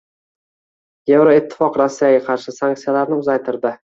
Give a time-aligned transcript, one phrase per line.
[1.11, 3.75] Yevroittifoq Rossiyaga qarshi sanksiyalarni uzaytirdi